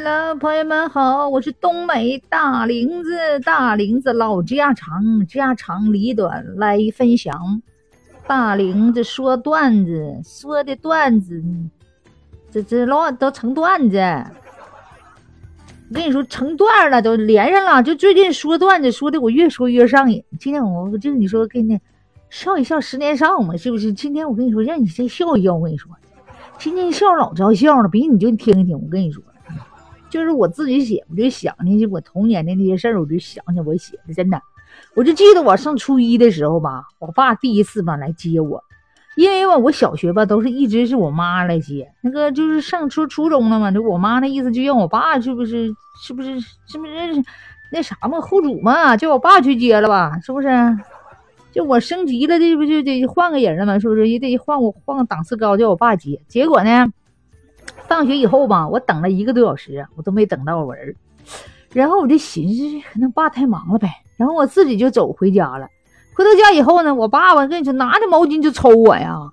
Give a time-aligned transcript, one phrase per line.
[0.00, 7.60] Hello，朋友们好，我是东北大林子，大林子老家常，家长里短来分享。
[8.24, 11.42] 大林子说段子，说的段子，
[12.52, 13.98] 这这老都成段子。
[15.90, 17.82] 我跟你说，成段了，都连上了。
[17.82, 20.22] 就最近说段子，说的我越说越上瘾。
[20.38, 21.76] 今天我我就你说跟你
[22.30, 23.92] 笑一笑，十年少嘛，是不是？
[23.92, 25.56] 今天我跟你说，让你先笑一笑。
[25.56, 25.90] 我跟你说，
[26.56, 28.80] 今天笑老招笑了，比你就听一听。
[28.80, 29.20] 我跟你说，
[30.10, 34.40] 就是我自己写，我就想起我童年的那些事儿，我就想起我写的，真的。
[34.94, 38.62] 我就记得我上初一的时候吧，我爸第一次吧来接我。
[39.16, 47.22] 因为吧，我小学吧都是一直是我妈来接，那个就是上初初中了嘛，就我妈那意思就让我爸是不是是不是是不是
[47.72, 50.48] 那啥嘛后主嘛，叫我爸去接了吧，是不是？
[51.50, 53.78] 就我升级了，这不就得换个人了吗？
[53.78, 56.20] 是不是也得换我换个档次高，叫我爸接。
[56.28, 56.86] 结果呢，
[57.88, 60.94] 放学以后吧，我等了一个多小时，我都没等到我儿。
[61.72, 65.66] 然后我就寻思，可能爸太忙了呗，然后我自己就走回家了。
[66.14, 69.30] 回到家以后呢，我爸爸跟你说拿着毛巾就抽我呀，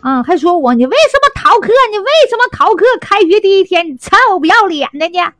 [0.00, 1.68] 啊，还说我你为什么逃课？
[1.90, 2.84] 你为什么逃课？
[3.00, 5.32] 开学第一天你臭不要脸的呢？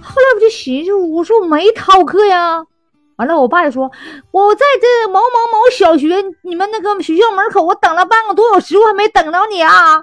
[0.00, 2.66] 后来我就寻思，我说我没逃课呀。
[3.22, 3.88] 完了，我爸就说
[4.32, 6.08] 我在这某某某小学，
[6.42, 9.98] 你们那个学校门口，我等了半个多小时，我还没等着你啊。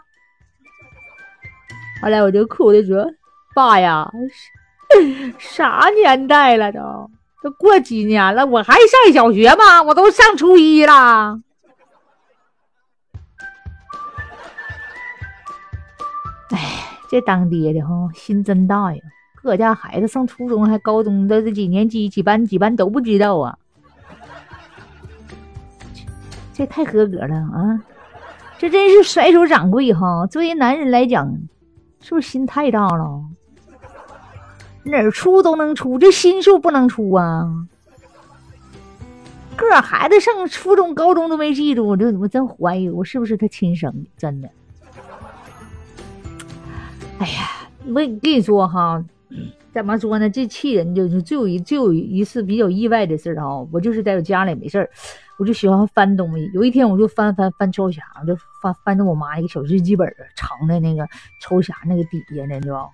[2.02, 3.06] 后来我就哭着说，
[3.53, 4.09] 爸呀。
[5.38, 6.80] 啥年代了都？
[7.44, 9.84] 都过几年了，我还上小学吗？
[9.84, 11.40] 我都上初一了。
[16.52, 19.00] 哎，这当爹的哈心真大呀！
[19.41, 23.57] 各家孩子上初中还高中的这几年级几班几班都不知道啊，
[26.53, 27.81] 这太合格了啊！
[28.57, 30.27] 这真是甩手掌柜哈！
[30.27, 31.33] 作为男人来讲，
[32.01, 33.23] 是不是心太大了？
[34.83, 37.66] 哪儿出都能出，这心数不能出啊！
[39.55, 44.49] 个孩子上初中、高中都没记住，我这我真怀疑我是不是他亲生的，真的。
[47.19, 49.01] 哎呀，我跟你说哈，
[49.72, 50.30] 怎么说呢？
[50.30, 53.46] 这气人就是就有一就有一次比较意外的事啊！
[53.72, 54.90] 我就是在我家里没事儿，
[55.38, 56.50] 我就喜欢翻东西。
[56.53, 61.08] 有一天我就翻翻翻抽匣，我就翻翻着我妈一个小日记本儿藏在那个
[61.41, 62.91] 抽匣那个底下呢，你知道。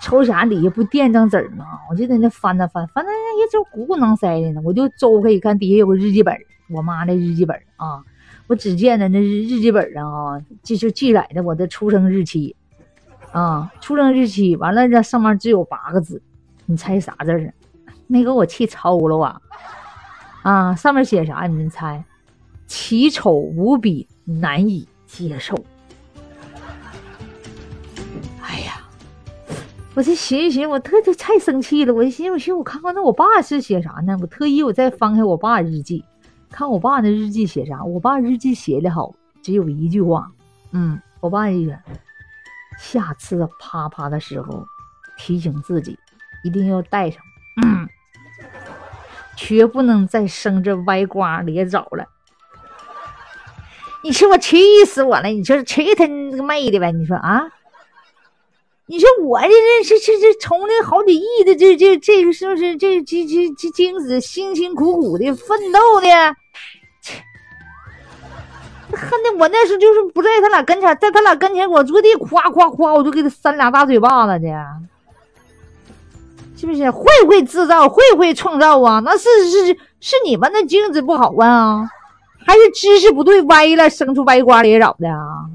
[0.00, 1.66] 抽匣底下不垫张纸吗？
[1.90, 3.10] 我就在那翻着翻，翻那
[3.42, 4.60] 也就鼓鼓囊塞的呢。
[4.64, 6.34] 我就周开一看，底下有个日记本，
[6.70, 8.02] 我妈的日记本啊。
[8.46, 12.54] 我只见的那日记本上啊，记就记载的我的出生日期
[13.38, 14.56] 啊，出生日期。
[14.56, 16.22] 完了，这上面只有八个字，
[16.64, 17.52] 你猜啥字儿？
[18.08, 19.40] 没给我气抽了啊！
[20.42, 21.46] 啊，上面写啥？
[21.46, 22.02] 你们猜？
[22.66, 25.54] 奇丑无比，难以接受。
[28.40, 28.80] 哎呀
[29.94, 31.92] 我这寻思寻思，我特特太生气了。
[31.92, 34.16] 我寻思，我寻思，我看看那我爸是写啥呢？
[34.22, 36.02] 我特意我再翻开我爸日记，
[36.50, 37.84] 看我爸那日记写啥。
[37.84, 40.32] 我爸日记写的好，只有一句话，
[40.70, 41.76] 嗯，我爸意思，
[42.78, 44.66] 下次啪啪的时候，
[45.16, 45.98] 提醒自己
[46.44, 47.22] 一定要带上，
[47.62, 47.88] 嗯，
[49.36, 52.06] 绝不能再生这歪瓜裂枣了。
[54.02, 55.28] 你说我气死我了！
[55.28, 56.92] 你说气他那个妹的呗！
[56.92, 57.48] 你说啊？
[58.88, 59.48] 你说我这
[59.84, 66.06] 这这这从那好几亿的这这这个是不是这这这这精子辛辛苦苦的奋斗的，
[68.96, 74.46] 恨的我那时候就是不在他俩跟前，在他俩跟前我坐地夸夸夸我就给他扇俩大嘴巴子去，
[76.56, 76.90] 是不是？
[76.90, 77.88] 会不会制造？
[77.88, 79.00] 会不会创造啊？
[79.04, 79.66] 那是是
[80.00, 81.88] 是你们那精子不好啊，
[82.46, 85.46] 还是知识不对歪了，生出歪瓜裂枣的啊？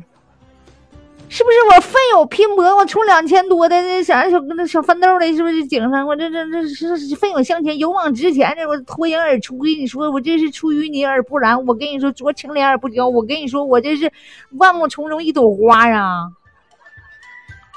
[1.34, 6.06] 是不是我奋勇拼搏，我出两千多的那啥小那小奋斗的，是不是井上？
[6.06, 9.58] 我这这这是奋勇向前，勇往直前的，我脱颖而出。
[9.60, 11.66] 跟你说，我这是出淤泥而不染。
[11.66, 13.08] 我跟你说，濯清涟而不妖。
[13.08, 14.12] 我跟你说，我这是
[14.58, 16.28] 万木丛中一朵花啊！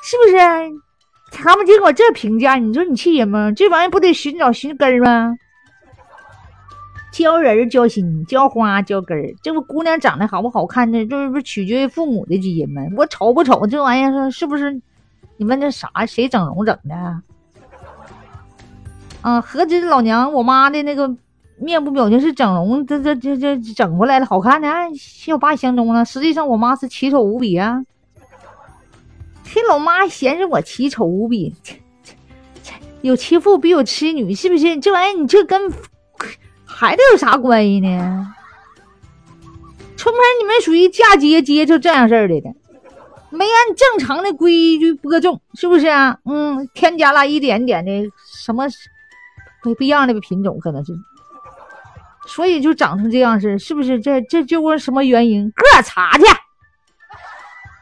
[0.02, 0.36] 是不是？
[1.30, 3.52] 他们给我这评价，你说你气人吗？
[3.54, 5.36] 这玩意不得寻找寻根吗？
[7.14, 9.32] 教人教心，教花教根儿。
[9.40, 11.06] 这不姑娘长得好不好看呢？
[11.06, 12.82] 这不取决于父母的基因吗？
[12.96, 13.64] 我丑不丑？
[13.68, 14.82] 这玩意儿是不是？
[15.36, 15.88] 你们这啥？
[16.06, 17.22] 谁整容整的？
[19.20, 21.08] 啊，何止老娘我妈的那个
[21.56, 24.68] 面部表情是整容，这这这这整过来了，好看的，
[24.98, 26.04] 像我爸相中了。
[26.04, 27.84] 实际上我妈是奇丑无比啊！
[29.44, 31.54] 这老妈嫌着我奇丑无比，
[33.02, 34.80] 有其父必有其女，是不是？
[34.80, 35.72] 这玩意儿你这跟。
[36.76, 38.34] 孩子有啥关系呢？
[39.96, 42.52] 春盆，你们属于嫁接接就这样式儿的的，
[43.30, 46.18] 没按正常的规矩播种，是不是啊？
[46.24, 47.90] 嗯，添加了一点点的
[48.42, 48.64] 什么
[49.62, 50.92] 不不一样的品种，可能是，
[52.26, 54.00] 所以就长成这样式，是不是？
[54.00, 55.48] 这这就问什么原因？
[55.52, 56.24] 个查去。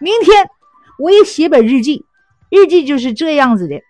[0.00, 0.50] 明天
[0.99, 2.05] 我也写本日记，
[2.50, 3.81] 日记就是这样子的。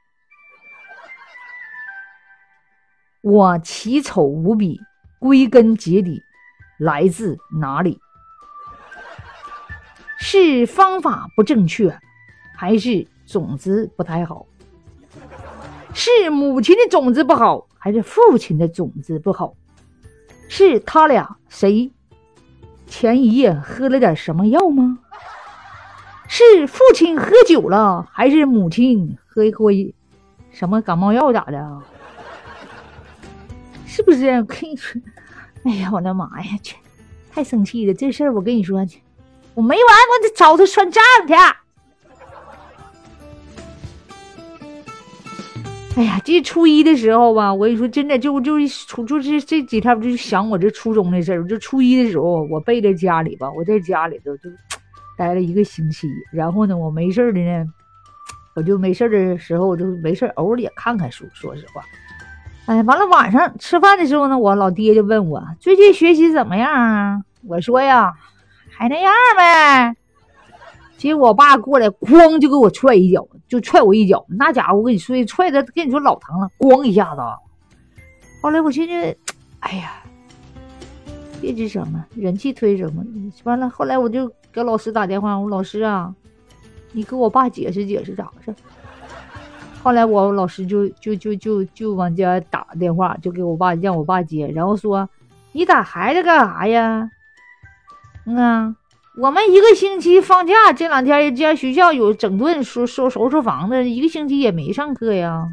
[3.20, 4.80] 我奇丑无比，
[5.22, 6.20] 归根结底
[6.80, 8.00] 来自哪里？
[10.18, 11.96] 是方法不正确，
[12.56, 14.44] 还是种子不太好？
[15.94, 19.54] 是母亲的种子不好，还是父亲的种子不好？
[20.48, 21.92] 是他俩谁
[22.88, 24.98] 前一夜喝了点什么药吗？
[26.26, 29.70] 是父亲喝酒了，还是母亲喝一喝
[30.50, 31.80] 什么感冒药咋的？
[33.86, 34.26] 是不是？
[34.30, 34.98] 我 跟你说，
[35.64, 36.76] 哎呀，我的妈呀，去，
[37.30, 37.94] 太生气了！
[37.94, 38.84] 这事儿我跟你说，
[39.54, 41.34] 我没完，我得找他算账去。
[45.94, 51.46] 哎呀，这初一的时候吧，我跟你说，真的就就初就是这几天，我就想我这初中的事儿。
[51.46, 54.50] 就初一的时候，我背在家里吧，我在家里头就
[55.16, 56.08] 待了一个星期。
[56.32, 57.64] 然后呢，我没事的呢，
[58.56, 61.24] 我就没事的时候，我就没事偶尔也看看书。
[61.34, 61.84] 说实话。
[62.66, 67.20] 哎，完了晚上吃饭的时候呢，我老爹就问我最近学习怎么样啊？
[67.46, 68.12] 我说呀，
[68.70, 69.96] 还那样呗。
[70.96, 74.24] 结果我爸过来，咣就给我踹一脚，就踹我一脚。
[74.28, 77.20] 那家伙我跟你说，踹的跟你说老疼了，咣一下子。
[78.40, 79.16] 后来我寻思，
[79.58, 79.94] 哎呀，
[81.40, 83.02] 别吱声了，忍气吞声嘛。
[83.42, 86.14] 完了，后来我就给老师打电话，我说老师啊，
[86.92, 88.54] 你给我爸解释解释咋回事。
[89.82, 95.08] 后来我老师就就就就就往家打电话，就给我爸让我爸接，然后说
[95.50, 97.10] ：“你打孩子干啥呀？”
[98.24, 98.76] 嗯，
[99.16, 105.48] 我们一个星期放假，这两天家学校有整顿收收收拾房子，一个星期也没上课呀。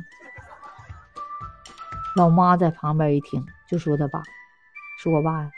[2.15, 4.21] 老妈在旁边一听，就说他爸
[5.01, 5.49] ：“说我爸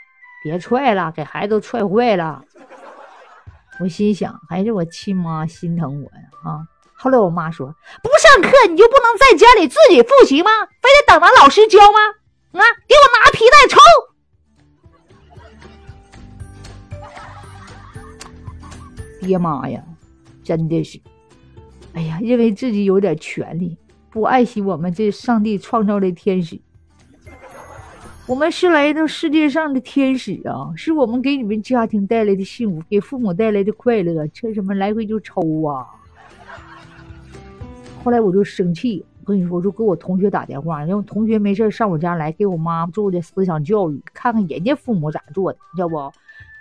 [0.42, 2.42] 别踹了，给孩子都踹坏了。”
[3.80, 6.66] 我心想，还是我亲妈心疼我呀啊！
[7.02, 7.66] 后来我妈说
[8.00, 10.50] ：“不上课你就不能在家里自己复习吗？
[10.80, 11.98] 非得等着老师教吗？
[12.52, 13.76] 啊，给我拿皮带抽！”
[19.26, 19.82] 爹妈呀，
[20.44, 21.00] 真的是，
[21.94, 23.76] 哎呀，认为自己有点权利，
[24.08, 26.60] 不爱惜我们这上帝创造的天使。
[28.28, 35.98] 我们是来到世界上的天使啊，是我们给你们家庭带来的幸福，给父母带来的快乐，这什么来回就抽啊！
[38.04, 45.96] 后来我就生气，我跟你说，我就给我同学打电话，让我同学没事上我家来给我妈做的思想教育，看看人家父母咋做的，你知道不？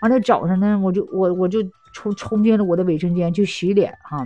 [0.02, 4.26] 完了早上呢，我就我我就冲冲进了我的卫生间去洗脸哈。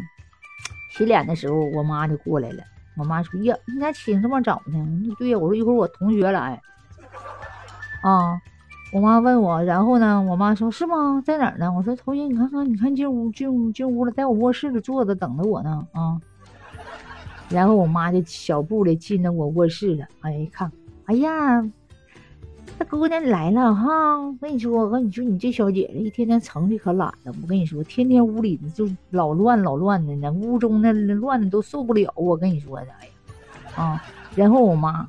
[0.92, 2.64] 洗脸的时候，我妈就过来了。
[2.98, 6.62] 我妈说：“呀，你咋起这么早呢？”我说：“对呀。”我说：“一会儿我同学来。”
[8.04, 8.40] 啊，
[8.94, 11.22] 我妈问我，然后呢，我妈说：“是吗？
[11.26, 16.20] 在哪儿呢？”我说：“同学，你看看，你看进屋进屋进屋了，在我卧室里坐着等着我呢。”啊。
[17.50, 20.06] 然后我妈就小步的进了我卧室了。
[20.22, 20.72] 哎，一看，
[21.06, 21.64] 哎呀，
[22.80, 24.18] 这姑娘来了哈！
[24.20, 27.34] 我跟你说，我跟你说，你这小姐姐一天天成的可懒了。
[27.42, 32.12] 我跟你说，天天屋里就老乱老乱的，那屋中那乱的都受不了。
[32.16, 34.04] 我跟你说的，哎呀，啊！
[34.36, 35.08] 然后我妈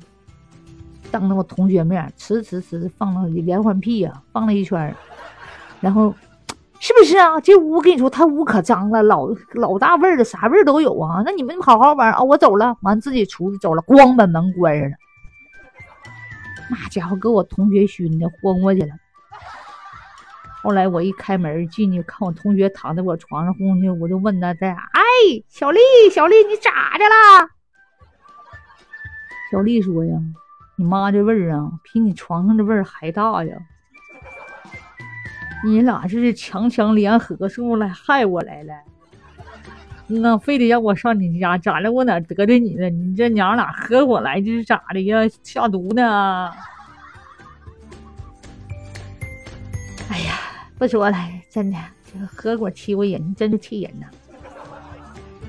[1.11, 4.95] 当着我同学面，呲呲呲放了连环屁呀，放了一圈，
[5.81, 6.13] 然后。
[6.79, 7.39] 是不是啊？
[7.41, 11.23] 这屋跟你说，他屋可脏了，老老大味儿了，啥味儿都有啊。
[11.25, 14.95] 那你们好好玩啊，我走了，完自己出去走了，咣把门关上了。
[16.69, 18.89] 那家伙给我同学熏的昏过去了。
[20.61, 25.01] 后来我一开门进去，看我同学躺在我床上昏去，我就问他在哎，
[25.47, 25.79] 小丽，
[26.11, 27.49] 小丽，你咋的了？
[29.51, 30.15] 小丽说呀，
[30.77, 33.57] 你妈这味儿啊，比你床上的味儿还大呀。
[35.65, 38.73] 你俩这是强强联合，是不是来害我来了？
[40.09, 41.91] 那非得让我上你家，咋的？
[41.91, 42.89] 我哪得罪你了？
[42.89, 45.19] 你这娘俩合伙来，这是咋的呀？
[45.43, 46.49] 下毒呢？
[50.09, 50.39] 哎呀，
[50.77, 51.17] 不说了，
[51.49, 54.05] 真的，这合伙欺负人，真是气人呐！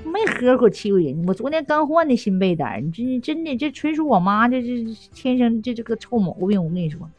[0.03, 7.09] 没合伙欺负人，我昨天刚换的新被单，你这真的，这纯属我妈这这天生这这个臭毛病，我跟你说。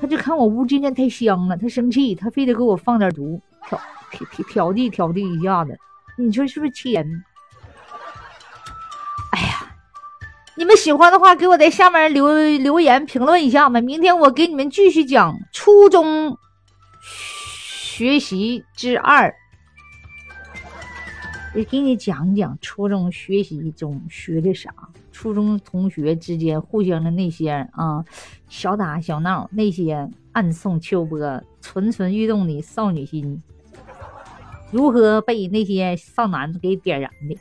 [0.00, 5.78] 他就看我屋今天太香了，他生气，他非得给我放点毒，挑挑挑挑地挑地一下子，
[6.18, 7.24] 你说是不是气人？
[9.32, 9.74] 哎呀，
[10.56, 13.80] 你们喜欢的话，给我在下面留留言评论一下吧。
[13.80, 16.36] 明天我给你们继续讲初中
[17.00, 19.34] 学习之二。
[21.56, 24.74] 我给你讲讲初中学习中学的啥。
[25.14, 28.04] 初中同学之间互相的那些啊
[28.48, 33.40] 小打小闹，那些暗送秋波、蠢蠢欲动的少女心，
[34.72, 37.38] 如何被那些少男给点燃的？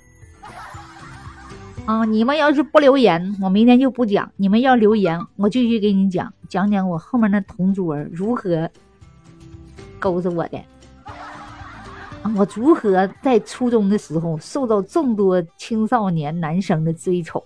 [1.88, 2.06] 啊！
[2.06, 8.70] 你们要是不留言，我明天就不讲；你们要留言，我继续给你讲，讲讲我后面那同桌如何
[10.00, 10.62] 勾着我的。
[12.38, 17.44] 我如何在初中的时候受到众多青少年男生的追宠？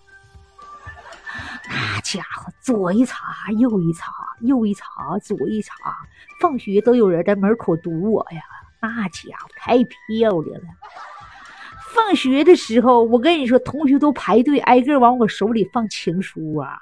[2.07, 5.73] 家伙左一茬右一茬，右一茬左一茬，
[6.39, 8.41] 放学都有人在门口堵我呀！
[8.81, 10.67] 那家伙太漂亮了。
[11.93, 16.79] 放学的时候，我跟你说，同学都排队挨个往我手里放情书啊！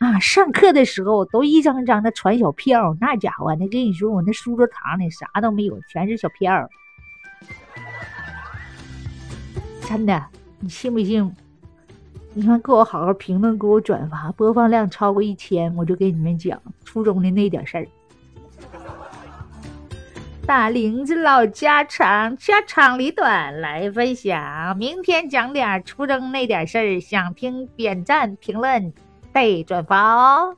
[0.00, 6.68] 啊，上课的时候都一张张的传小票，那家伙，那跟你说，我那书桌堂里啥都没有，全是小票。
[9.88, 10.26] 真的，
[10.60, 11.34] 你信不信？
[12.38, 17.88] 你们，给我好好评论，给我转发，播放量超过一千，我就给你们讲初中的那点事儿。
[20.44, 24.76] 大林子老家常，家长里短来分享。
[24.76, 28.92] 明天讲点初中那点事儿，想听点赞、评论、
[29.32, 30.56] 带转发哦。